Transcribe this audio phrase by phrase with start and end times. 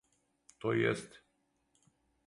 [0.65, 1.23] То и јесте.